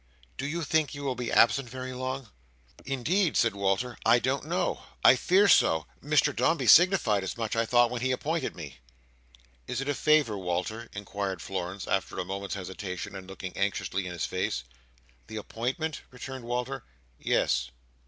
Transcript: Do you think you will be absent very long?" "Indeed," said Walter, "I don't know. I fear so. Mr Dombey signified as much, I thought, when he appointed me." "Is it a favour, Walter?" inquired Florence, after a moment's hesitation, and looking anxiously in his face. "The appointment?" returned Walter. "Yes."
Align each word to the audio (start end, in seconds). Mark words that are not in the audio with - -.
Do 0.35 0.47
you 0.47 0.63
think 0.63 0.95
you 0.95 1.03
will 1.03 1.13
be 1.13 1.31
absent 1.31 1.69
very 1.69 1.93
long?" 1.93 2.29
"Indeed," 2.85 3.37
said 3.37 3.53
Walter, 3.53 3.99
"I 4.03 4.17
don't 4.17 4.45
know. 4.47 4.81
I 5.05 5.15
fear 5.15 5.47
so. 5.47 5.85
Mr 6.03 6.35
Dombey 6.35 6.65
signified 6.65 7.23
as 7.23 7.37
much, 7.37 7.55
I 7.55 7.67
thought, 7.67 7.91
when 7.91 8.01
he 8.01 8.11
appointed 8.11 8.55
me." 8.55 8.79
"Is 9.67 9.79
it 9.79 9.87
a 9.87 9.93
favour, 9.93 10.39
Walter?" 10.39 10.89
inquired 10.93 11.39
Florence, 11.39 11.87
after 11.87 12.17
a 12.17 12.25
moment's 12.25 12.55
hesitation, 12.55 13.15
and 13.15 13.27
looking 13.27 13.55
anxiously 13.55 14.07
in 14.07 14.13
his 14.13 14.25
face. 14.25 14.63
"The 15.27 15.35
appointment?" 15.35 16.01
returned 16.09 16.45
Walter. 16.45 16.83
"Yes." 17.19 17.69